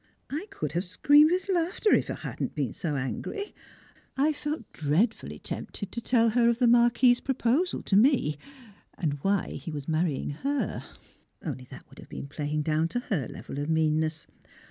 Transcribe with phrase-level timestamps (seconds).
[0.31, 3.53] I could have screamed with laughter, if I had not been so angry;
[4.17, 8.39] I felt dreadfully tempted to tell her of the Marquis's proposal to me,
[8.97, 10.83] and why he was marrying her
[11.45, 14.25] only that would have been playing down to her level of meanness.